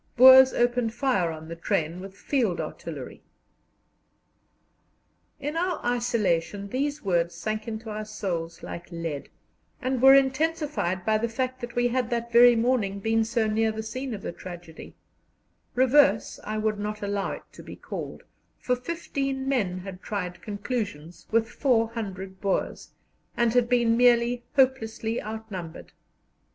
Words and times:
Boers 0.17 0.51
opened 0.51 0.95
fire 0.95 1.29
on 1.29 1.47
the 1.47 1.55
train 1.55 1.99
with 1.99 2.15
field 2.17 2.59
artillery." 2.59 3.21
In 5.39 5.55
our 5.55 5.79
isolation 5.85 6.69
these 6.69 7.03
words 7.03 7.35
sank 7.35 7.67
into 7.67 7.91
our 7.91 8.03
souls 8.05 8.63
like 8.63 8.91
lead, 8.91 9.29
and 9.79 10.01
were 10.01 10.15
intensified 10.15 11.05
by 11.05 11.19
the 11.19 11.29
fact 11.29 11.61
that 11.61 11.75
we 11.75 11.89
had 11.89 12.09
that 12.09 12.31
very 12.31 12.55
morning 12.55 12.99
been 12.99 13.23
so 13.23 13.45
near 13.45 13.71
the 13.71 13.83
scene 13.83 14.15
of 14.15 14.23
the 14.23 14.31
tragedy 14.31 14.95
"reverse" 15.75 16.39
I 16.43 16.57
would 16.57 16.79
not 16.79 17.03
allow 17.03 17.33
it 17.33 17.43
to 17.51 17.61
be 17.61 17.75
called, 17.75 18.23
for 18.57 18.75
fifteen 18.75 19.47
men 19.47 19.81
had 19.81 20.01
tried 20.01 20.41
conclusions 20.41 21.27
with 21.29 21.47
400 21.47 22.41
Boers, 22.41 22.89
and 23.37 23.53
had 23.53 23.69
been 23.69 23.95
merely 23.95 24.45
hopelessly 24.55 25.21
outnumbered. 25.21 25.91